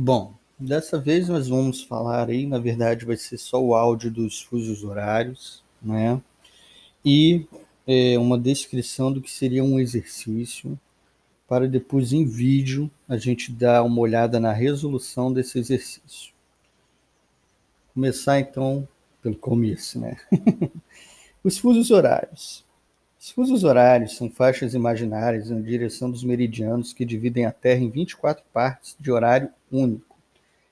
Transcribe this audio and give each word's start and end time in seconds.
Bom, 0.00 0.36
dessa 0.56 0.96
vez 0.96 1.28
nós 1.28 1.48
vamos 1.48 1.82
falar 1.82 2.28
aí, 2.28 2.46
na 2.46 2.60
verdade 2.60 3.04
vai 3.04 3.16
ser 3.16 3.36
só 3.36 3.60
o 3.60 3.74
áudio 3.74 4.12
dos 4.12 4.40
fusos 4.40 4.84
horários, 4.84 5.64
né? 5.82 6.22
E 7.04 7.48
é, 7.84 8.16
uma 8.16 8.38
descrição 8.38 9.12
do 9.12 9.20
que 9.20 9.28
seria 9.28 9.64
um 9.64 9.76
exercício, 9.80 10.78
para 11.48 11.66
depois 11.66 12.12
em 12.12 12.24
vídeo 12.24 12.88
a 13.08 13.16
gente 13.16 13.50
dar 13.50 13.82
uma 13.82 13.98
olhada 14.00 14.38
na 14.38 14.52
resolução 14.52 15.32
desse 15.32 15.58
exercício. 15.58 16.32
Começar 17.92 18.38
então 18.38 18.86
pelo 19.20 19.34
começo, 19.34 19.98
né? 19.98 20.16
Os 21.42 21.58
fusos 21.58 21.90
horários. 21.90 22.64
Os 23.28 23.32
fusos 23.32 23.62
horários 23.62 24.16
são 24.16 24.30
faixas 24.30 24.72
imaginárias 24.72 25.50
na 25.50 25.60
direção 25.60 26.10
dos 26.10 26.24
meridianos 26.24 26.94
que 26.94 27.04
dividem 27.04 27.44
a 27.44 27.52
Terra 27.52 27.80
em 27.80 27.90
24 27.90 28.42
partes 28.54 28.96
de 28.98 29.12
horário 29.12 29.50
único. 29.70 30.16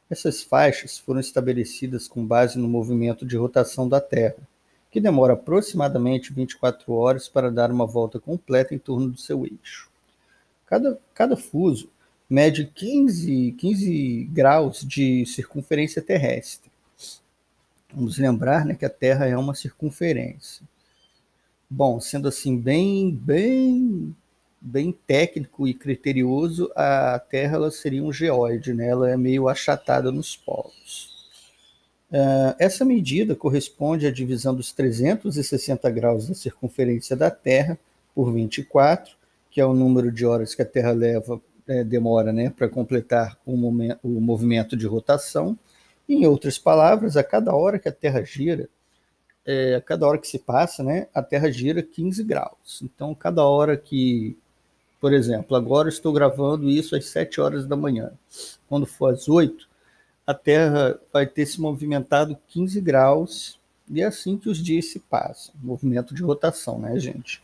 Essas 0.09 0.43
faixas 0.43 0.97
foram 0.97 1.21
estabelecidas 1.21 2.09
com 2.09 2.27
base 2.27 2.59
no 2.59 2.67
movimento 2.67 3.27
de 3.27 3.37
rotação 3.37 3.87
da 3.87 4.01
Terra, 4.01 4.39
que 4.91 5.03
demora 5.03 5.35
aproximadamente 5.35 6.33
24 6.33 6.91
horas 6.95 7.29
para 7.29 7.51
dar 7.51 7.71
uma 7.71 7.85
volta 7.85 8.19
completa 8.19 8.75
em 8.75 8.79
torno 8.79 9.11
do 9.11 9.21
seu 9.21 9.45
eixo. 9.45 9.91
Cada, 10.65 10.99
cada 11.13 11.37
fuso 11.37 11.91
mede 12.29 12.65
15, 12.75 13.53
15 13.53 14.31
graus 14.33 14.81
de 14.81 15.27
circunferência 15.27 16.01
terrestre. 16.01 16.71
Vamos 17.95 18.17
lembrar 18.17 18.65
né, 18.65 18.75
que 18.75 18.87
a 18.87 18.91
Terra 18.91 19.27
é 19.27 19.37
uma 19.37 19.55
circunferência. 19.55 20.67
Bom, 21.69 22.01
sendo 22.01 22.29
assim 22.29 22.57
bem, 22.57 23.11
bem, 23.11 24.15
bem 24.61 24.93
técnico 25.07 25.67
e 25.67 25.75
criterioso, 25.75 26.71
a 26.77 27.19
Terra 27.19 27.57
ela 27.57 27.71
seria 27.73 28.05
um 28.05 28.13
geóide, 28.13 28.73
né? 28.73 28.89
Ela 28.89 29.11
é 29.11 29.17
meio 29.17 29.49
achatada 29.49 30.13
nos 30.13 30.37
polos. 30.37 31.17
Uh, 32.09 32.55
essa 32.61 32.85
medida 32.85 33.35
corresponde 33.35 34.07
à 34.07 34.13
divisão 34.13 34.55
dos 34.55 34.71
360 34.73 35.91
graus 35.91 36.29
da 36.29 36.35
circunferência 36.35 37.17
da 37.17 37.33
Terra 37.33 37.77
por 38.15 38.33
24, 38.33 39.17
que 39.51 39.61
é 39.61 39.67
o 39.67 39.75
número 39.75 40.13
de 40.13 40.25
horas 40.25 40.55
que 40.55 40.63
a 40.63 40.67
Terra 40.67 40.93
leva, 40.93 41.41
é, 41.67 41.83
demora 41.83 42.33
né, 42.33 42.49
para 42.49 42.69
completar 42.69 43.37
o, 43.45 43.57
momento, 43.57 43.99
o 44.05 44.21
movimento 44.21 44.77
de 44.77 44.87
rotação. 44.87 45.59
Em 46.09 46.27
outras 46.27 46.59
palavras, 46.59 47.17
a 47.17 47.25
cada 47.25 47.53
hora 47.53 47.79
que 47.79 47.89
a 47.89 47.93
Terra 47.93 48.23
gira, 48.23 48.69
é, 49.47 49.81
cada 49.87 50.07
hora 50.07 50.19
que 50.19 50.27
se 50.27 50.39
passa, 50.39 50.83
né, 50.83 51.07
a 51.15 51.23
Terra 51.23 51.51
gira 51.51 51.83
15 51.83 52.25
graus. 52.25 52.83
Então, 52.83 53.15
cada 53.15 53.45
hora 53.45 53.77
que, 53.77 54.37
por 55.01 55.13
exemplo, 55.13 55.57
agora 55.57 55.89
estou 55.89 56.13
gravando 56.13 56.69
isso 56.69 56.97
às 56.97 57.07
7 57.07 57.41
horas 57.41 57.67
da 57.67 57.77
manhã. 57.77 58.13
Quando 58.69 58.87
for 58.87 59.15
às 59.15 59.29
8, 59.29 59.69
a 60.27 60.35
Terra 60.35 60.99
vai 61.13 61.27
ter 61.27 61.47
se 61.47 61.61
movimentado 61.61 62.37
15 62.49 62.81
graus 62.81 63.61
e 63.89 64.03
é 64.03 64.05
assim 64.05 64.37
que 64.37 64.49
os 64.49 64.59
dias 64.59 64.87
se 64.87 64.99
passam. 64.99 65.55
Movimento 65.63 66.13
de 66.13 66.23
rotação, 66.23 66.81
né, 66.81 66.99
gente? 66.99 67.41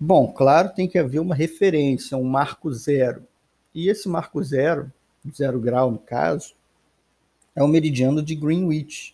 Bom, 0.00 0.32
claro, 0.32 0.70
tem 0.70 0.88
que 0.88 0.98
haver 0.98 1.20
uma 1.20 1.34
referência, 1.34 2.16
um 2.16 2.24
marco 2.24 2.72
zero. 2.72 3.26
E 3.74 3.88
esse 3.88 4.08
marco 4.08 4.42
zero, 4.42 4.90
zero 5.30 5.60
grau 5.60 5.90
no 5.90 5.98
caso, 5.98 6.54
é 7.54 7.62
o 7.62 7.68
meridiano 7.68 8.22
de 8.22 8.34
Greenwich, 8.34 9.13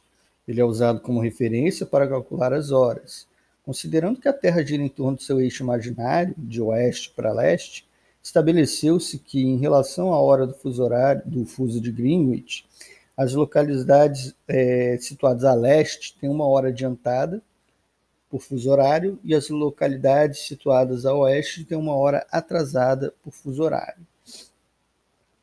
ele 0.50 0.60
é 0.60 0.64
usado 0.64 0.98
como 0.98 1.20
referência 1.20 1.86
para 1.86 2.08
calcular 2.08 2.52
as 2.52 2.72
horas. 2.72 3.24
Considerando 3.64 4.20
que 4.20 4.26
a 4.26 4.32
Terra 4.32 4.64
gira 4.64 4.82
em 4.82 4.88
torno 4.88 5.16
do 5.16 5.22
seu 5.22 5.40
eixo 5.40 5.62
imaginário, 5.62 6.34
de 6.36 6.60
oeste 6.60 7.12
para 7.14 7.32
leste, 7.32 7.88
estabeleceu-se 8.20 9.16
que, 9.20 9.40
em 9.40 9.58
relação 9.58 10.12
à 10.12 10.20
hora 10.20 10.48
do 10.48 10.54
fuso 10.54 10.82
horário 10.82 11.22
do 11.24 11.46
fuso 11.46 11.80
de 11.80 11.92
Greenwich, 11.92 12.66
as 13.16 13.32
localidades 13.32 14.34
é, 14.48 14.98
situadas 15.00 15.44
a 15.44 15.54
leste 15.54 16.18
têm 16.18 16.28
uma 16.28 16.48
hora 16.48 16.70
adiantada 16.70 17.40
por 18.28 18.40
fuso 18.40 18.70
horário 18.70 19.20
e 19.22 19.36
as 19.36 19.48
localidades 19.50 20.48
situadas 20.48 21.06
a 21.06 21.14
oeste 21.14 21.64
têm 21.64 21.78
uma 21.78 21.94
hora 21.94 22.26
atrasada 22.32 23.14
por 23.22 23.32
fuso 23.32 23.62
horário. 23.62 24.04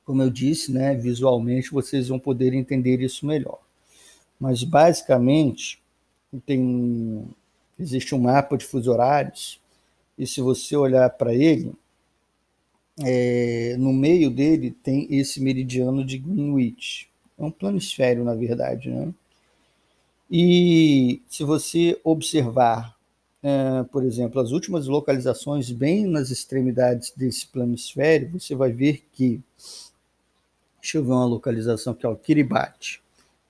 Como 0.03 0.21
eu 0.21 0.29
disse, 0.29 0.69
né, 0.69 0.95
visualmente 0.95 1.71
vocês 1.71 2.09
vão 2.09 2.19
poder 2.19 2.53
entender 2.53 2.99
isso 2.99 3.25
melhor. 3.25 3.66
Mas 4.39 4.63
basicamente 4.63 5.81
tem 6.45 7.27
existe 7.79 8.13
um 8.15 8.19
mapa 8.19 8.57
de 8.57 8.65
fuso 8.65 8.91
horários 8.91 9.59
e 10.17 10.25
se 10.25 10.41
você 10.41 10.75
olhar 10.75 11.09
para 11.11 11.33
ele, 11.33 11.73
é, 13.03 13.75
no 13.77 13.93
meio 13.93 14.31
dele 14.31 14.71
tem 14.71 15.07
esse 15.11 15.39
meridiano 15.39 16.03
de 16.03 16.17
Greenwich. 16.17 17.07
É 17.37 17.43
um 17.43 17.51
planisfério, 17.51 18.23
na 18.23 18.33
verdade, 18.33 18.89
né? 18.89 19.13
E 20.29 21.21
se 21.29 21.43
você 21.43 21.99
observar, 22.03 22.97
é, 23.43 23.83
por 23.83 24.03
exemplo, 24.03 24.41
as 24.41 24.51
últimas 24.51 24.87
localizações 24.87 25.71
bem 25.71 26.07
nas 26.07 26.31
extremidades 26.31 27.13
desse 27.15 27.47
planisfério, 27.47 28.31
você 28.31 28.55
vai 28.55 28.71
ver 28.71 29.05
que, 29.13 29.39
deixa 30.81 30.97
eu 30.97 31.03
ver 31.05 31.11
uma 31.11 31.25
localização 31.25 31.93
que 31.93 32.05
é 32.05 32.09
o 32.09 32.15
Kiribati 32.15 33.01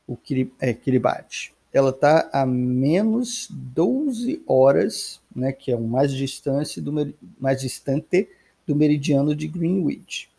o 0.07 0.17
é, 0.59 0.73
Kiribati. 0.73 1.53
Ela 1.73 1.89
está 1.89 2.29
a 2.31 2.45
menos 2.45 3.47
12 3.51 4.41
horas, 4.47 5.19
né, 5.35 5.51
que 5.51 5.71
é 5.71 5.75
o 5.75 5.81
mais 5.81 6.11
distante 6.13 6.79
do, 6.79 7.13
mais 7.39 7.59
distante 7.59 8.27
do 8.65 8.75
meridiano 8.75 9.35
de 9.35 9.47
Greenwich. 9.47 10.29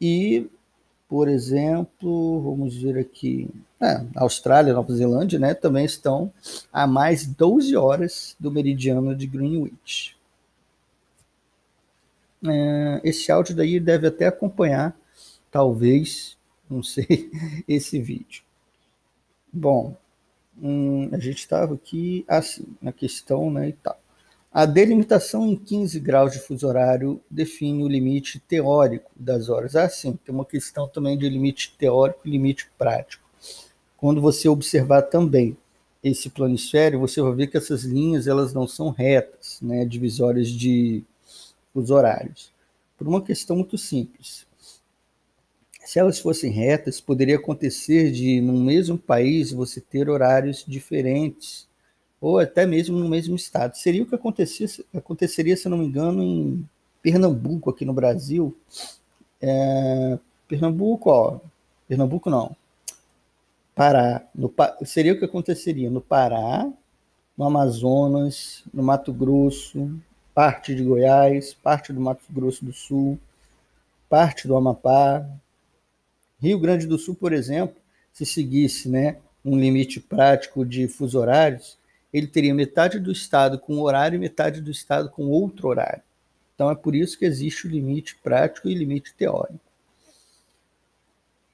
E, 0.00 0.46
por 1.08 1.28
exemplo, 1.28 2.40
vamos 2.40 2.76
ver 2.76 2.98
aqui, 2.98 3.50
é, 3.80 4.04
Austrália, 4.16 4.72
Nova 4.72 4.94
Zelândia, 4.94 5.38
né, 5.38 5.54
também 5.54 5.84
estão 5.84 6.32
a 6.72 6.86
mais 6.86 7.26
12 7.26 7.76
horas 7.76 8.36
do 8.38 8.50
meridiano 8.50 9.14
de 9.14 9.26
Greenwich. 9.26 10.16
É, 12.46 13.00
esse 13.02 13.32
áudio 13.32 13.56
daí 13.56 13.80
deve 13.80 14.06
até 14.06 14.26
acompanhar, 14.26 14.96
talvez, 15.50 16.36
não 16.70 16.82
sei, 16.82 17.30
esse 17.66 17.98
vídeo. 17.98 18.43
Bom, 19.56 19.96
hum, 20.60 21.08
a 21.12 21.18
gente 21.18 21.38
estava 21.38 21.74
aqui 21.74 22.24
assim, 22.28 22.64
na 22.82 22.92
questão, 22.92 23.50
né, 23.50 23.70
e 23.70 23.72
tal. 23.74 23.98
A 24.52 24.66
delimitação 24.66 25.46
em 25.48 25.56
15 25.56 26.00
graus 26.00 26.32
de 26.32 26.40
fuso 26.40 26.66
horário 26.66 27.20
define 27.30 27.84
o 27.84 27.88
limite 27.88 28.40
teórico 28.40 29.10
das 29.16 29.48
horas. 29.48 29.76
Ah, 29.76 29.88
sim, 29.88 30.18
tem 30.24 30.34
uma 30.34 30.44
questão 30.44 30.88
também 30.88 31.18
de 31.18 31.28
limite 31.28 31.74
teórico 31.78 32.20
e 32.26 32.30
limite 32.30 32.70
prático. 32.78 33.24
Quando 33.96 34.20
você 34.20 34.48
observar 34.48 35.02
também 35.02 35.56
esse 36.02 36.30
planisfério, 36.30 37.00
você 37.00 37.22
vai 37.22 37.34
ver 37.34 37.48
que 37.48 37.56
essas 37.58 37.84
linhas 37.84 38.26
elas 38.28 38.54
não 38.54 38.68
são 38.68 38.90
retas, 38.90 39.60
né, 39.62 39.84
divisórias 39.86 40.48
de 40.48 41.04
fuso 41.72 41.94
horários. 41.94 42.52
Por 42.98 43.08
uma 43.08 43.22
questão 43.22 43.56
muito 43.56 43.78
simples 43.78 44.46
se 45.84 45.98
elas 45.98 46.18
fossem 46.18 46.50
retas, 46.50 47.00
poderia 47.00 47.36
acontecer 47.36 48.10
de, 48.10 48.40
no 48.40 48.54
mesmo 48.54 48.98
país, 48.98 49.52
você 49.52 49.80
ter 49.80 50.08
horários 50.08 50.64
diferentes, 50.66 51.68
ou 52.20 52.38
até 52.38 52.64
mesmo 52.66 52.98
no 52.98 53.08
mesmo 53.08 53.36
estado. 53.36 53.76
Seria 53.76 54.02
o 54.02 54.06
que 54.06 54.14
aconteceria, 54.14 55.56
se 55.56 55.68
não 55.68 55.78
me 55.78 55.84
engano, 55.84 56.22
em 56.22 56.68
Pernambuco, 57.02 57.70
aqui 57.70 57.84
no 57.84 57.92
Brasil. 57.92 58.56
É, 59.40 60.18
Pernambuco, 60.48 61.10
ó, 61.10 61.38
Pernambuco 61.86 62.30
não. 62.30 62.56
Pará. 63.74 64.26
No, 64.34 64.52
seria 64.84 65.12
o 65.12 65.18
que 65.18 65.24
aconteceria 65.24 65.90
no 65.90 66.00
Pará, 66.00 66.66
no 67.36 67.44
Amazonas, 67.44 68.64
no 68.72 68.82
Mato 68.82 69.12
Grosso, 69.12 69.90
parte 70.34 70.74
de 70.74 70.82
Goiás, 70.82 71.52
parte 71.52 71.92
do 71.92 72.00
Mato 72.00 72.24
Grosso 72.30 72.64
do 72.64 72.72
Sul, 72.72 73.18
parte 74.08 74.48
do 74.48 74.56
Amapá, 74.56 75.28
Rio 76.44 76.58
Grande 76.58 76.86
do 76.86 76.98
Sul, 76.98 77.14
por 77.14 77.32
exemplo, 77.32 77.76
se 78.12 78.26
seguisse 78.26 78.86
né, 78.88 79.16
um 79.42 79.58
limite 79.58 79.98
prático 79.98 80.64
de 80.64 80.86
fuso 80.86 81.18
horários, 81.18 81.78
ele 82.12 82.26
teria 82.26 82.54
metade 82.54 82.98
do 82.98 83.10
estado 83.10 83.58
com 83.58 83.80
horário 83.80 84.16
e 84.16 84.20
metade 84.20 84.60
do 84.60 84.70
estado 84.70 85.08
com 85.08 85.24
outro 85.24 85.68
horário. 85.68 86.02
Então 86.54 86.70
é 86.70 86.74
por 86.74 86.94
isso 86.94 87.18
que 87.18 87.24
existe 87.24 87.66
o 87.66 87.70
limite 87.70 88.16
prático 88.22 88.68
e 88.68 88.74
limite 88.74 89.14
teórico. 89.14 89.58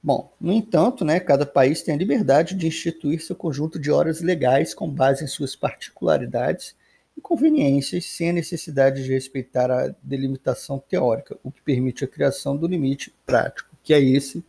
Bom, 0.03 0.29
no 0.41 0.51
entanto, 0.51 1.05
né, 1.05 1.21
cada 1.21 1.45
país 1.45 1.81
tem 1.81 1.95
a 1.95 1.97
liberdade 1.97 2.53
de 2.53 2.67
instituir 2.67 3.21
seu 3.21 3.35
conjunto 3.35 3.79
de 3.79 3.91
horas 3.91 4.19
legais 4.19 4.73
com 4.73 4.89
base 4.89 5.23
em 5.23 5.27
suas 5.27 5.55
particularidades 5.55 6.75
e 7.15 7.21
conveniências, 7.21 8.05
sem 8.05 8.31
a 8.31 8.33
necessidade 8.33 9.03
de 9.03 9.13
respeitar 9.13 9.71
a 9.71 9.95
delimitação 10.03 10.79
teórica, 10.79 11.37
o 11.43 11.51
que 11.51 11.61
permite 11.61 12.03
a 12.03 12.07
criação 12.07 12.57
do 12.57 12.67
limite 12.67 13.13
prático, 13.25 13.70
que 13.83 13.93
é 13.93 13.99
esse 13.99 14.43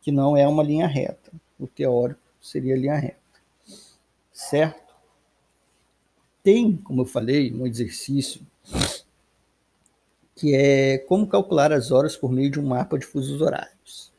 que 0.00 0.12
não 0.12 0.36
é 0.36 0.46
uma 0.46 0.62
linha 0.62 0.86
reta. 0.86 1.32
O 1.58 1.66
teórico 1.66 2.20
seria 2.40 2.76
linha 2.76 2.96
reta. 2.96 3.18
Certo? 4.32 4.94
Tem, 6.42 6.76
como 6.76 7.02
eu 7.02 7.06
falei, 7.06 7.52
um 7.52 7.66
exercício 7.66 8.40
que 10.34 10.54
é 10.54 10.98
como 10.98 11.26
calcular 11.26 11.72
as 11.72 11.90
horas 11.90 12.16
por 12.16 12.30
meio 12.30 12.50
de 12.50 12.60
um 12.60 12.66
mapa 12.66 12.96
de 12.96 13.04
fusos 13.04 13.40
horários. 13.40 14.12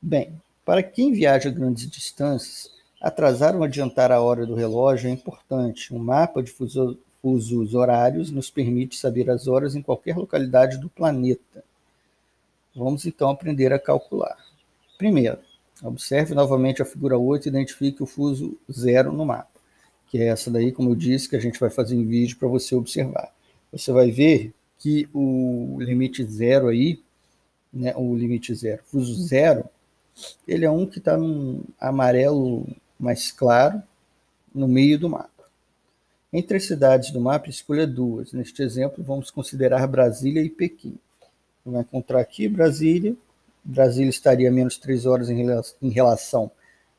Bem, 0.00 0.40
para 0.64 0.82
quem 0.82 1.12
viaja 1.12 1.48
grandes 1.48 1.88
distâncias, 1.88 2.70
atrasar 3.00 3.54
ou 3.54 3.62
adiantar 3.62 4.10
a 4.10 4.20
hora 4.20 4.44
do 4.44 4.56
relógio 4.56 5.08
é 5.08 5.12
importante. 5.12 5.94
Um 5.94 5.98
mapa 5.98 6.42
de 6.42 6.50
fusos 6.50 7.74
horários 7.74 8.32
nos 8.32 8.50
permite 8.50 8.96
saber 8.96 9.30
as 9.30 9.46
horas 9.46 9.76
em 9.76 9.82
qualquer 9.82 10.16
localidade 10.16 10.78
do 10.78 10.88
planeta. 10.88 11.64
Vamos 12.74 13.04
então 13.04 13.28
aprender 13.28 13.72
a 13.72 13.78
calcular. 13.78 14.36
Primeiro, 14.96 15.38
observe 15.82 16.34
novamente 16.34 16.80
a 16.80 16.84
figura 16.84 17.18
8 17.18 17.46
e 17.46 17.48
identifique 17.48 18.02
o 18.02 18.06
fuso 18.06 18.58
zero 18.70 19.12
no 19.12 19.26
mapa, 19.26 19.60
que 20.08 20.18
é 20.18 20.26
essa 20.26 20.50
daí, 20.50 20.72
como 20.72 20.90
eu 20.90 20.94
disse, 20.94 21.28
que 21.28 21.36
a 21.36 21.40
gente 21.40 21.60
vai 21.60 21.70
fazer 21.70 21.94
em 21.94 22.06
vídeo 22.06 22.36
para 22.38 22.48
você 22.48 22.74
observar. 22.74 23.32
Você 23.70 23.92
vai 23.92 24.10
ver 24.10 24.54
que 24.78 25.08
o 25.12 25.76
limite 25.80 26.24
zero 26.24 26.68
aí, 26.68 27.00
né, 27.72 27.94
o 27.96 28.14
limite 28.14 28.54
zero, 28.54 28.82
fuso 28.84 29.14
zero, 29.22 29.64
ele 30.46 30.64
é 30.64 30.70
um 30.70 30.86
que 30.86 30.98
está 30.98 31.16
num 31.16 31.62
amarelo 31.80 32.66
mais 32.98 33.32
claro 33.32 33.82
no 34.54 34.68
meio 34.68 34.98
do 34.98 35.08
mapa. 35.08 35.30
Entre 36.32 36.56
as 36.56 36.64
cidades 36.64 37.10
do 37.10 37.20
mapa, 37.20 37.50
escolha 37.50 37.86
duas. 37.86 38.32
Neste 38.32 38.62
exemplo, 38.62 39.04
vamos 39.04 39.30
considerar 39.30 39.86
Brasília 39.86 40.42
e 40.42 40.48
Pequim. 40.48 40.98
Vai 41.64 41.82
encontrar 41.82 42.20
aqui 42.20 42.48
Brasília. 42.48 43.14
Brasília 43.64 44.10
estaria 44.10 44.50
menos 44.50 44.76
3 44.78 45.06
horas 45.06 45.30
em 45.30 45.90
relação 45.90 46.50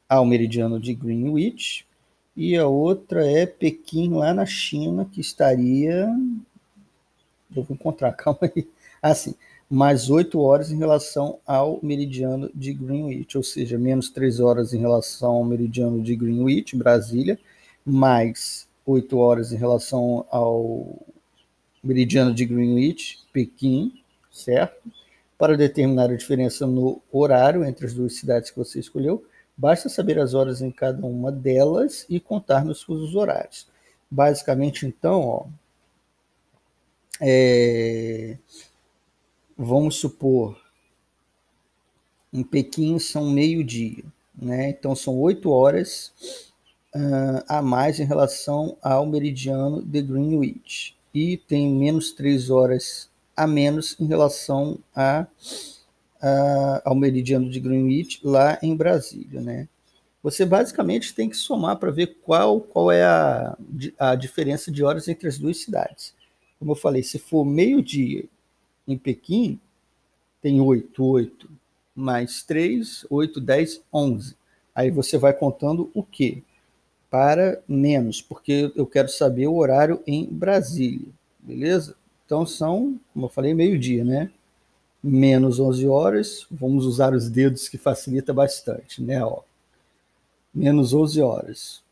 ao 0.07 0.25
meridiano 0.25 0.80
de 0.80 0.94
Greenwich. 0.94 1.86
E 2.36 2.56
a 2.56 2.68
outra 2.68 3.30
é 3.30 3.45
Pequim, 3.45 4.13
lá 4.13 4.33
na 4.33 4.45
China, 4.45 5.06
que 5.06 5.19
estaria. 5.19 6.07
Eu 7.56 7.63
vou 7.63 7.75
encontrar, 7.75 8.13
calma 8.15 8.39
aí. 8.44 8.68
Assim, 9.01 9.36
mais 9.69 10.10
8 10.10 10.39
horas 10.39 10.71
em 10.71 10.77
relação 10.77 11.39
ao 11.45 11.80
meridiano 11.83 12.50
de 12.56 12.74
Greenwich, 12.74 13.38
ou 13.38 13.44
seja, 13.44 13.77
menos 13.77 14.09
3 14.09 14.39
horas 14.39 14.74
em 14.74 14.80
relação 14.80 15.31
ao 15.31 15.44
meridiano 15.44 16.01
de 16.01 16.16
Greenwich, 16.16 16.75
Brasília, 16.75 17.38
mais 17.86 18.68
8 18.86 19.18
horas 19.18 19.51
em 19.51 19.57
relação 19.57 20.25
ao 20.30 21.06
meridiano 21.83 22.33
de 22.33 22.45
Greenwich, 22.45 23.19
Pequim, 23.33 24.02
certo? 24.33 24.91
Para 25.38 25.56
determinar 25.56 26.09
a 26.09 26.15
diferença 26.15 26.65
no 26.65 27.01
horário 27.12 27.63
entre 27.63 27.85
as 27.85 27.94
duas 27.94 28.15
cidades 28.15 28.50
que 28.50 28.57
você 28.57 28.80
escolheu, 28.80 29.24
basta 29.56 29.88
saber 29.88 30.19
as 30.19 30.33
horas 30.33 30.62
em 30.62 30.71
cada 30.71 31.06
uma 31.06 31.31
delas 31.31 32.06
e 32.09 32.19
contar 32.19 32.65
nos 32.65 32.81
fusos 32.81 33.15
horários. 33.15 33.68
Basicamente, 34.09 34.85
então, 34.85 35.21
ó, 35.21 35.45
é, 37.21 38.38
vamos 39.57 39.95
supor, 39.95 40.59
em 42.31 42.44
Pequim 42.44 42.97
são 42.97 43.30
meio-dia, 43.30 44.03
né? 44.35 44.71
Então 44.71 44.95
são 44.95 45.19
oito 45.19 45.51
horas 45.51 46.12
uh, 46.95 47.44
a 47.47 47.62
mais 47.62 48.00
em 48.00 48.06
relação 48.06 48.75
ao 48.81 49.06
meridiano 49.06 49.83
de 49.83 50.01
Greenwich 50.01 50.97
e 51.13 51.38
tem 51.38 51.71
menos 51.71 52.12
três 52.12 52.50
horas 52.50 53.09
a 53.35 53.47
menos 53.47 53.95
em 54.00 54.06
relação 54.06 54.80
a, 54.95 55.27
a, 56.21 56.81
ao 56.85 56.95
meridiano 56.95 57.50
de 57.50 57.59
Greenwich 57.59 58.19
lá 58.24 58.57
em 58.62 58.75
Brasília, 58.75 59.41
né? 59.41 59.68
Você 60.21 60.45
basicamente 60.45 61.13
tem 61.13 61.30
que 61.30 61.35
somar 61.35 61.77
para 61.77 61.91
ver 61.91 62.18
qual, 62.24 62.62
qual 62.62 62.89
é 62.89 63.03
a, 63.03 63.57
a 64.00 64.15
diferença 64.15 64.71
de 64.71 64.81
horas 64.81 65.09
entre 65.09 65.27
as 65.27 65.38
duas 65.38 65.57
cidades. 65.57 66.15
Como 66.57 66.71
eu 66.71 66.75
falei, 66.75 67.03
se 67.03 67.19
for 67.19 67.44
meio-dia 67.44 68.24
em 68.88 68.97
Pequim, 68.97 69.59
tem 70.41 70.62
8, 70.62 71.03
8, 71.03 71.50
mais 71.94 72.41
3, 72.44 73.06
8, 73.09 73.41
10, 73.41 73.81
11. 73.94 74.35
Aí 74.74 74.89
você 74.89 75.18
vai 75.18 75.33
contando 75.33 75.91
o 75.94 76.01
quê? 76.01 76.41
Para 77.09 77.62
menos, 77.68 78.21
porque 78.21 78.71
eu 78.75 78.88
quero 78.88 79.09
saber 79.09 79.47
o 79.47 79.56
horário 79.56 80.01
em 80.07 80.25
Brasília, 80.25 81.09
beleza? 81.39 81.95
Então 82.33 82.47
são, 82.47 83.00
como 83.13 83.27
eu 83.27 83.30
falei, 83.30 83.53
meio-dia, 83.53 84.03
né? 84.03 84.31
Menos 85.03 85.59
11 85.59 85.88
horas, 85.88 86.47
vamos 86.50 86.83
usar 86.83 87.13
os 87.13 87.30
dedos 87.30 87.69
que 87.69 87.77
facilita 87.77 88.33
bastante, 88.33 89.03
né? 89.03 89.24
Ó. 89.24 89.41
Menos 90.51 90.95
11 90.95 91.21
horas. 91.21 91.83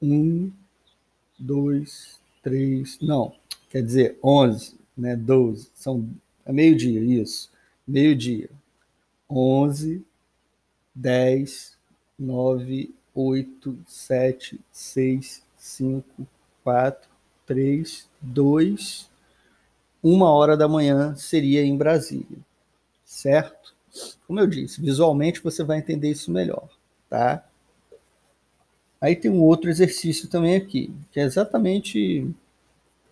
1, 0.00 0.52
2, 1.36 2.20
3, 2.40 2.98
não, 3.02 3.34
quer 3.68 3.82
dizer 3.82 4.16
11, 4.22 4.76
né? 4.96 5.16
12, 5.16 5.72
são 5.74 6.08
é 6.46 6.52
meio-dia, 6.52 7.00
isso. 7.00 7.50
Meio-dia. 7.84 8.48
11, 9.28 10.04
10, 10.94 11.76
9, 12.16 12.94
8, 13.12 13.78
7, 13.88 14.60
6, 14.70 15.42
5, 15.56 16.28
4, 16.62 17.10
3, 17.44 18.08
2, 18.22 19.09
uma 20.02 20.30
hora 20.30 20.56
da 20.56 20.68
manhã 20.68 21.14
seria 21.14 21.62
em 21.62 21.76
Brasília, 21.76 22.38
certo? 23.04 23.74
Como 24.26 24.40
eu 24.40 24.46
disse, 24.46 24.80
visualmente 24.80 25.42
você 25.42 25.64
vai 25.64 25.78
entender 25.78 26.10
isso 26.10 26.30
melhor, 26.30 26.68
tá? 27.08 27.44
Aí 29.00 29.16
tem 29.16 29.30
um 29.30 29.42
outro 29.42 29.70
exercício 29.70 30.28
também 30.28 30.56
aqui, 30.56 30.92
que 31.10 31.20
é 31.20 31.22
exatamente, 31.24 32.30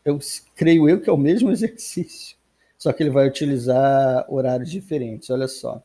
eu 0.05 0.19
creio 0.55 0.89
eu 0.89 1.01
que 1.01 1.11
é 1.11 1.13
o 1.13 1.17
mesmo 1.17 1.51
exercício, 1.53 2.37
só 2.79 2.93
que 2.93 3.03
ele 3.03 3.11
vai 3.11 3.27
utilizar 3.29 4.27
horários 4.33 4.71
diferentes, 4.71 5.31
olha 5.31 5.49
só. 5.49 5.83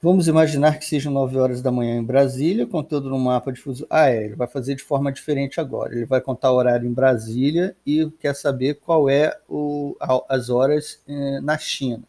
Vamos 0.00 0.28
imaginar 0.28 0.78
que 0.78 0.84
sejam 0.84 1.12
9 1.12 1.36
horas 1.38 1.60
da 1.60 1.72
manhã 1.72 1.96
em 1.96 2.04
Brasília, 2.04 2.64
contando 2.64 3.10
no 3.10 3.18
mapa 3.18 3.52
de 3.52 3.60
fuso. 3.60 3.84
Ah, 3.90 4.08
é, 4.08 4.26
ele 4.26 4.36
vai 4.36 4.46
fazer 4.46 4.76
de 4.76 4.82
forma 4.84 5.10
diferente 5.10 5.60
agora. 5.60 5.92
Ele 5.92 6.06
vai 6.06 6.20
contar 6.20 6.52
o 6.52 6.54
horário 6.54 6.88
em 6.88 6.92
Brasília 6.92 7.76
e 7.84 8.08
quer 8.20 8.32
saber 8.36 8.74
qual 8.74 9.10
é 9.10 9.36
o, 9.48 9.96
as 10.28 10.50
horas 10.50 11.02
eh, 11.08 11.40
na 11.40 11.58
China. 11.58 12.04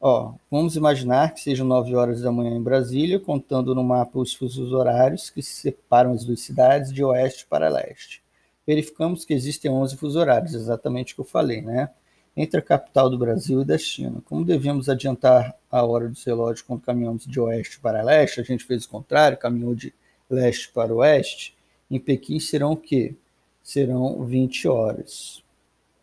Ó, 0.00 0.32
vamos 0.50 0.74
imaginar 0.74 1.34
que 1.34 1.40
sejam 1.42 1.66
9 1.66 1.94
horas 1.94 2.22
da 2.22 2.32
manhã 2.32 2.56
em 2.56 2.62
Brasília, 2.62 3.20
contando 3.20 3.74
no 3.74 3.84
mapa 3.84 4.18
os 4.18 4.32
fusos 4.32 4.72
horários 4.72 5.28
que 5.28 5.42
separam 5.42 6.12
as 6.12 6.24
duas 6.24 6.40
cidades 6.40 6.90
de 6.90 7.04
oeste 7.04 7.46
para 7.46 7.68
leste. 7.68 8.22
Verificamos 8.66 9.22
que 9.22 9.34
existem 9.34 9.70
11 9.70 9.98
fusos 9.98 10.16
horários, 10.16 10.54
exatamente 10.54 11.12
o 11.12 11.16
que 11.16 11.20
eu 11.20 11.26
falei, 11.26 11.60
né? 11.60 11.90
Entre 12.36 12.60
a 12.60 12.62
capital 12.62 13.08
do 13.08 13.16
Brasil 13.16 13.62
e 13.62 13.64
da 13.64 13.78
China. 13.78 14.22
Como 14.26 14.44
devemos 14.44 14.88
adiantar 14.88 15.56
a 15.70 15.82
hora 15.82 16.08
do 16.08 16.18
relógio 16.24 16.64
quando 16.66 16.82
caminhamos 16.82 17.24
de 17.24 17.40
oeste 17.40 17.80
para 17.80 18.02
leste, 18.02 18.40
a 18.40 18.44
gente 18.44 18.64
fez 18.64 18.84
o 18.84 18.90
contrário, 18.90 19.38
caminhou 19.38 19.74
de 19.74 19.92
leste 20.28 20.70
para 20.70 20.94
oeste. 20.94 21.56
Em 21.90 21.98
Pequim 21.98 22.38
serão 22.38 22.72
o 22.72 22.76
quê? 22.76 23.14
Serão 23.62 24.22
20 24.24 24.68
horas. 24.68 25.42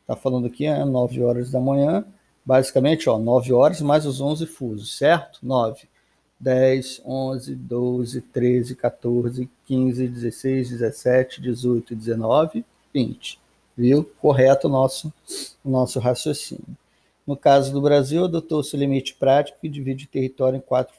Está 0.02 0.16
falando 0.16 0.48
aqui, 0.48 0.66
é 0.66 0.84
9 0.84 1.22
horas 1.22 1.52
da 1.52 1.60
manhã. 1.60 2.04
Basicamente, 2.44 3.08
ó, 3.08 3.20
9 3.20 3.54
horas 3.54 3.80
mais 3.82 4.06
os 4.06 4.20
11 4.20 4.48
fusos, 4.48 4.98
certo? 4.98 5.40
9. 5.44 5.88
10, 6.40 7.04
11, 7.06 7.56
12, 7.56 8.22
13, 8.22 8.76
14, 8.76 9.50
15, 9.66 10.08
16, 10.08 10.70
17, 10.72 11.42
18, 11.42 11.96
19, 11.96 12.66
20 12.94 13.43
viu? 13.78 14.04
Correto 14.20 14.68
o 14.68 14.72
nosso, 14.72 15.14
o 15.64 15.70
nosso 15.70 16.00
raciocínio. 16.00 16.78
No 17.26 17.38
caso 17.38 17.72
do 17.72 17.82
Brasil, 17.82 18.26
adotou-se 18.26 18.76
o 18.76 18.80
limite 18.80 19.16
prático 19.16 19.60
que 19.62 19.70
divide 19.70 20.06
o 20.06 20.10
território 20.10 20.58
em 20.58 20.62
quatro 20.62 20.94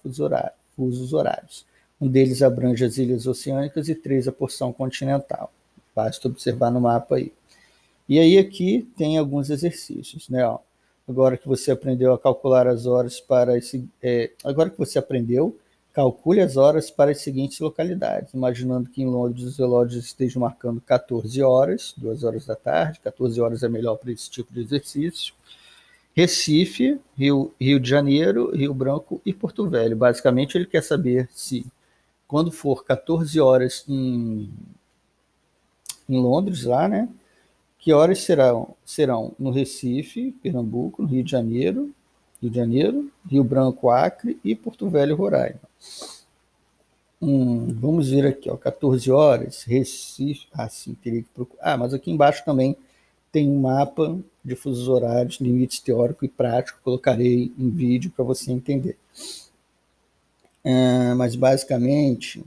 fusos 0.77 1.13
horários. 1.13 1.67
Um 2.01 2.09
deles 2.09 2.43
abrange 2.43 2.85
as 2.85 2.97
ilhas 2.97 3.27
oceânicas 3.27 3.89
e 3.89 3.95
três 3.95 4.27
a 4.27 4.33
porção 4.33 4.73
continental. 4.73 5.53
Basta 5.95 6.29
observar 6.29 6.71
no 6.71 6.81
mapa 6.81 7.17
aí. 7.17 7.33
E 8.09 8.19
aí 8.19 8.39
aqui 8.39 8.89
tem 8.97 9.17
alguns 9.17 9.49
exercícios, 9.49 10.29
né? 10.29 10.47
Ó, 10.47 10.59
agora 11.09 11.37
que 11.37 11.47
você 11.47 11.71
aprendeu 11.71 12.13
a 12.13 12.19
calcular 12.19 12.67
as 12.67 12.87
horas 12.87 13.21
para 13.21 13.57
esse, 13.57 13.89
é, 14.03 14.31
agora 14.43 14.71
que 14.71 14.79
você 14.79 14.99
aprendeu 14.99 15.57
Calcule 15.95 16.41
as 16.41 16.57
horas 16.57 16.91
para 16.91 17.13
as 17.13 17.21
seguintes 17.21 17.61
localidades, 17.61 18.35
imaginando 18.35 18.91
que 18.91 19.01
em 19.01 19.07
Londres 19.07 19.45
os 19.45 19.57
relógios 19.57 20.05
estejam 20.05 20.41
marcando 20.41 20.81
14 20.81 21.41
horas, 21.41 21.95
2 21.97 22.25
horas 22.25 22.45
da 22.45 22.57
tarde, 22.57 22.99
14 22.99 23.41
horas 23.41 23.63
é 23.63 23.69
melhor 23.69 23.95
para 23.97 24.11
esse 24.11 24.29
tipo 24.29 24.53
de 24.53 24.61
exercício. 24.61 25.33
Recife, 26.13 26.99
Rio, 27.17 27.55
Rio 27.61 27.79
de 27.79 27.89
Janeiro, 27.89 28.51
Rio 28.51 28.75
Branco 28.75 29.23
e 29.25 29.33
Porto 29.33 29.69
Velho. 29.69 29.97
Basicamente, 29.97 30.59
ele 30.59 30.67
quer 30.67 30.83
saber 30.83 31.29
se, 31.33 31.65
quando 32.27 32.51
for 32.51 32.85
14 32.85 33.41
horas 33.41 33.85
em, 33.89 34.53
em 36.09 36.21
Londres, 36.21 36.65
lá, 36.65 36.89
né? 36.89 37.09
Que 37.79 37.93
horas 37.93 38.21
serão, 38.21 38.75
serão 38.85 39.33
no 39.39 39.53
Recife, 39.53 40.33
Pernambuco, 40.43 41.03
no 41.03 41.09
Rio 41.09 41.23
de 41.23 41.31
Janeiro, 41.31 41.95
Rio 42.45 42.51
de 42.51 42.57
Janeiro, 42.57 43.11
Rio 43.27 43.43
Branco, 43.43 43.89
Acre 43.89 44.39
e 44.45 44.55
Porto 44.55 44.89
Velho, 44.89 45.17
Roraima. 45.17 45.61
Hum, 47.21 47.73
vamos 47.81 48.11
ver 48.11 48.27
aqui, 48.27 48.51
ó, 48.51 48.57
14 48.57 49.11
horas, 49.11 49.63
Recife. 49.63 50.47
Ah, 50.53 50.69
sim, 50.69 50.95
teria 50.95 51.23
que 51.23 51.29
procurar. 51.35 51.73
Ah, 51.73 51.77
mas 51.79 51.95
aqui 51.95 52.11
embaixo 52.11 52.45
também 52.45 52.77
tem 53.33 53.49
um 53.49 53.61
mapa 53.61 54.19
de 54.45 54.55
fusos 54.55 54.89
horários, 54.89 55.41
limites 55.41 55.81
teórico 55.81 56.25
e 56.25 56.29
prático. 56.29 56.81
Colocarei 56.85 57.51
em 57.59 57.71
vídeo 57.71 58.13
para 58.15 58.25
você 58.25 58.53
entender. 58.53 58.99
Uh, 60.63 61.17
mas 61.17 61.35
basicamente, 61.35 62.45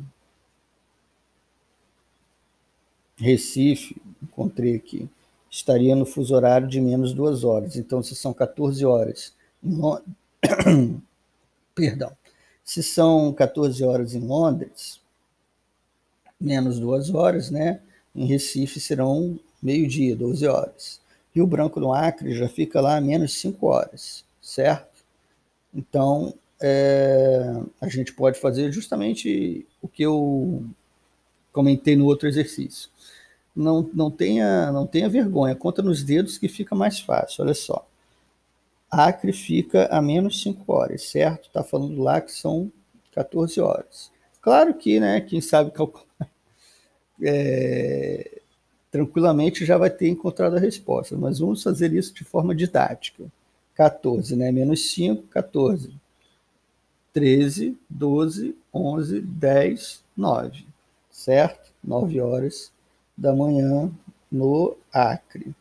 Recife, 3.15 3.99
encontrei 4.21 4.75
aqui, 4.75 5.09
estaria 5.49 5.95
no 5.95 6.05
fuso 6.05 6.35
horário 6.35 6.67
de 6.67 6.79
menos 6.79 7.13
duas 7.13 7.43
horas. 7.43 7.75
Então, 7.75 8.03
se 8.03 8.15
são 8.15 8.31
14 8.31 8.85
horas 8.85 9.36
perdão, 11.75 12.11
se 12.63 12.83
são 12.83 13.33
14 13.33 13.83
horas 13.83 14.13
em 14.13 14.19
Londres, 14.19 15.01
menos 16.39 16.79
duas 16.79 17.09
horas, 17.13 17.49
né? 17.49 17.81
Em 18.15 18.25
Recife 18.25 18.79
serão 18.79 19.39
meio-dia, 19.61 20.15
12 20.15 20.47
horas. 20.47 21.01
Rio 21.33 21.47
Branco 21.47 21.79
no 21.79 21.93
Acre 21.93 22.33
já 22.33 22.47
fica 22.47 22.81
lá 22.81 22.99
menos 22.99 23.39
5 23.39 23.65
horas, 23.67 24.23
certo? 24.41 25.03
Então, 25.73 26.33
é, 26.59 27.61
a 27.79 27.87
gente 27.87 28.13
pode 28.13 28.39
fazer 28.39 28.71
justamente 28.71 29.65
o 29.81 29.87
que 29.87 30.03
eu 30.03 30.63
comentei 31.51 31.95
no 31.95 32.05
outro 32.05 32.27
exercício. 32.27 32.89
Não, 33.55 33.89
não, 33.93 34.11
tenha, 34.11 34.71
não 34.71 34.85
tenha 34.85 35.09
vergonha, 35.09 35.55
conta 35.55 35.81
nos 35.81 36.03
dedos 36.03 36.37
que 36.37 36.47
fica 36.47 36.75
mais 36.75 36.99
fácil, 36.99 37.43
olha 37.43 37.53
só. 37.53 37.86
Acre 38.89 39.33
fica 39.33 39.87
a 39.87 40.01
menos 40.01 40.41
5 40.41 40.71
horas, 40.71 41.03
certo? 41.09 41.47
Está 41.47 41.63
falando 41.63 42.01
lá 42.01 42.21
que 42.21 42.31
são 42.31 42.71
14 43.11 43.59
horas. 43.59 44.11
Claro 44.41 44.73
que, 44.73 44.99
né, 44.99 45.21
quem 45.21 45.41
sabe 45.41 45.71
calcular 45.71 46.05
é, 47.21 48.41
tranquilamente 48.91 49.65
já 49.65 49.77
vai 49.77 49.89
ter 49.89 50.07
encontrado 50.07 50.55
a 50.55 50.59
resposta, 50.59 51.17
mas 51.17 51.39
vamos 51.39 51.63
fazer 51.63 51.93
isso 51.93 52.13
de 52.13 52.23
forma 52.23 52.55
didática. 52.55 53.25
14, 53.75 54.35
né? 54.35 54.51
Menos 54.51 54.91
5, 54.91 55.23
14. 55.27 55.93
13, 57.13 57.77
12, 57.89 58.55
11, 58.73 59.21
10, 59.21 60.03
9. 60.15 60.65
Certo? 61.11 61.71
9 61.83 62.19
horas 62.21 62.71
da 63.15 63.35
manhã 63.35 63.91
no 64.31 64.75
Acre. 64.91 65.53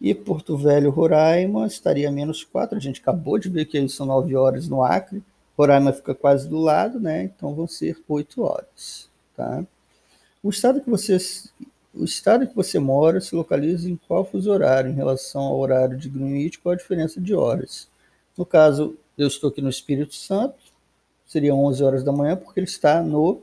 E 0.00 0.14
Porto 0.14 0.56
Velho, 0.56 0.90
Roraima, 0.90 1.66
estaria 1.66 2.10
menos 2.10 2.44
4. 2.44 2.76
A 2.76 2.80
gente 2.80 3.00
acabou 3.00 3.38
de 3.38 3.48
ver 3.48 3.64
que 3.64 3.78
aí 3.78 3.88
são 3.88 4.06
9 4.06 4.36
horas 4.36 4.68
no 4.68 4.82
Acre. 4.82 5.22
Roraima 5.56 5.92
fica 5.92 6.14
quase 6.14 6.48
do 6.48 6.58
lado, 6.58 7.00
né? 7.00 7.22
Então 7.22 7.54
vão 7.54 7.66
ser 7.66 8.02
8 8.08 8.42
horas. 8.42 9.08
Tá? 9.36 9.64
O 10.42 10.50
estado 10.50 10.80
que 10.80 10.90
você, 10.90 11.16
o 11.94 12.04
estado 12.04 12.46
que 12.46 12.54
você 12.54 12.78
mora 12.78 13.20
se 13.20 13.34
localiza 13.34 13.88
em 13.88 13.96
qual 13.96 14.24
fuso 14.24 14.50
horário 14.50 14.90
em 14.90 14.94
relação 14.94 15.42
ao 15.42 15.58
horário 15.58 15.96
de 15.96 16.08
Greenwich? 16.08 16.58
Qual 16.58 16.72
a 16.72 16.76
diferença 16.76 17.20
de 17.20 17.34
horas? 17.34 17.88
No 18.36 18.44
caso, 18.44 18.96
eu 19.16 19.26
estou 19.26 19.48
aqui 19.48 19.62
no 19.62 19.70
Espírito 19.70 20.14
Santo, 20.14 20.56
seria 21.24 21.54
11 21.54 21.82
horas 21.82 22.04
da 22.04 22.12
manhã, 22.12 22.36
porque 22.36 22.60
ele 22.60 22.66
está 22.66 23.02
no 23.02 23.42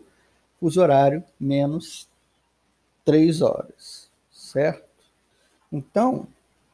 fuso 0.60 0.82
horário 0.82 1.24
menos 1.40 2.08
3 3.06 3.42
horas, 3.42 4.10
certo? 4.32 4.84
Então, 5.72 6.28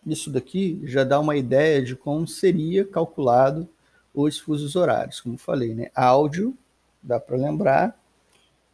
isso 0.08 0.32
daqui 0.32 0.80
já 0.84 1.04
dá 1.04 1.20
uma 1.20 1.36
ideia 1.36 1.82
de 1.84 1.96
como 1.96 2.28
seria 2.28 2.86
calculado 2.86 3.68
os 4.14 4.40
fusos 4.40 4.76
horários, 4.76 5.22
como 5.22 5.38
falei, 5.38 5.76
né? 5.76 5.92
Áudio, 5.94 6.58
dá 7.04 7.20
para 7.20 7.38
lembrar, 7.38 8.00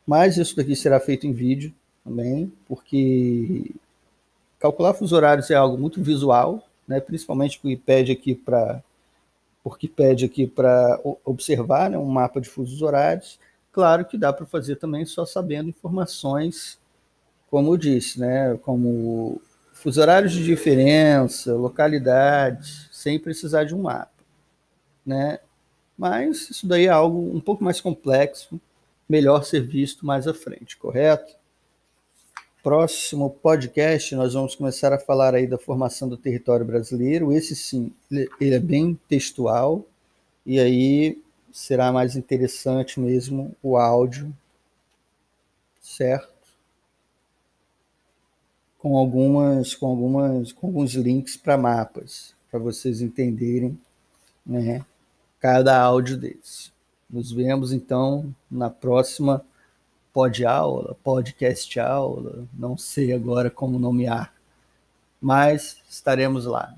mas 0.06 0.38
isso 0.38 0.56
daqui 0.56 0.76
será 0.76 1.00
feito 1.00 1.28
em 1.28 1.34
vídeo 1.34 1.74
também, 2.04 2.52
porque 2.68 3.72
calcular 4.60 4.94
fuso 4.94 5.16
horários 5.16 5.50
é 5.50 5.56
algo 5.56 5.78
muito 5.78 6.02
visual, 6.02 6.66
né? 6.88 7.00
principalmente 7.00 7.60
porque 7.60 7.78
pede 7.78 8.12
aqui 8.12 8.36
para 8.36 8.82
porque 9.64 9.88
pede 9.88 10.26
aqui 10.26 10.46
para 10.46 11.00
observar 11.24 11.90
né, 11.90 11.98
um 11.98 12.06
mapa 12.06 12.42
de 12.42 12.50
fusos 12.50 12.82
horários. 12.82 13.40
Claro 13.72 14.04
que 14.04 14.18
dá 14.18 14.34
para 14.34 14.46
fazer 14.46 14.76
também 14.76 15.06
só 15.06 15.26
sabendo 15.26 15.70
informações, 15.70 16.78
como 17.50 17.72
eu 17.72 17.78
disse, 17.78 18.20
né, 18.20 18.60
como 18.62 19.42
fusos 19.84 19.98
horários 19.98 20.32
de 20.32 20.42
diferença, 20.42 21.54
localidades, 21.54 22.88
sem 22.90 23.20
precisar 23.20 23.66
de 23.66 23.76
um 23.76 23.82
mapa, 23.82 24.14
né? 25.06 25.40
Mas 25.98 26.50
isso 26.50 26.66
daí 26.66 26.86
é 26.86 26.90
algo 26.90 27.36
um 27.36 27.42
pouco 27.42 27.62
mais 27.62 27.82
complexo, 27.82 28.62
melhor 29.10 29.44
ser 29.44 29.60
visto 29.60 30.06
mais 30.06 30.26
à 30.26 30.34
frente, 30.34 30.78
correto? 30.78 31.36
Próximo 32.64 33.30
podcast, 33.30 34.16
nós 34.16 34.34
vamos 34.34 34.56
começar 34.56 34.94
a 34.94 35.00
falar 35.00 35.36
aí 35.36 35.46
da 35.46 35.58
formação 35.58 36.08
do 36.08 36.16
território 36.16 36.66
brasileiro. 36.66 37.34
Esse 37.34 37.54
sim, 37.54 37.92
ele 38.10 38.56
é 38.56 38.60
bem 38.60 38.98
textual, 39.10 39.86
e 40.46 40.62
aí 40.62 41.22
será 41.52 41.92
mais 41.92 42.16
interessante 42.16 43.02
mesmo 43.02 43.54
o 43.62 43.76
áudio, 43.76 44.34
certo? 45.82 46.33
Com 48.84 48.98
algumas, 48.98 49.74
com 49.74 49.88
algumas, 49.88 50.52
com 50.52 50.68
alguns 50.68 50.94
links 50.94 51.38
para 51.38 51.58
mapas, 51.58 52.36
para 52.52 52.60
vocês 52.60 53.02
entenderem, 53.02 53.80
né? 54.46 54.86
Cada 55.40 55.82
áudio 55.82 56.18
desse. 56.18 56.70
Nos 57.10 57.32
vemos 57.32 57.72
então 57.72 58.36
na 58.52 58.70
próxima 58.70 59.42
pod 60.12 60.46
aula, 60.46 60.98
podcast 61.02 61.80
aula, 61.80 62.46
não 62.54 62.78
sei 62.78 63.14
agora 63.14 63.50
como 63.50 63.80
nomear, 63.80 64.34
mas 65.22 65.78
estaremos 65.90 66.46
lá. 66.46 66.76